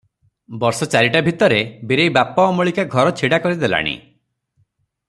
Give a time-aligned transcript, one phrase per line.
[0.63, 1.59] ବର୍ଷଚାରିଟା ଭିତରେ
[1.91, 3.97] ବୀରେଇ ବାପ ଅମଳିକା ଘର ଛିଡ଼ା କରିଦେଲାଣି।